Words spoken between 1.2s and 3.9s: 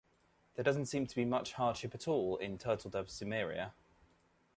much hardship at all in Turtledove's Cimmeria.